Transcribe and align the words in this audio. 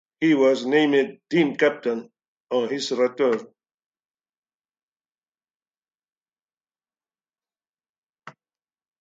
He 0.19 0.33
was 0.33 0.65
named 0.65 1.19
team 1.29 1.55
captain 1.57 2.11
on 2.49 2.69
his 2.69 2.91
return. 2.91 3.45